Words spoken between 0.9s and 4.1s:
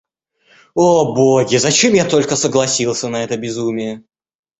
боги, зачем я только согласился на это безумие!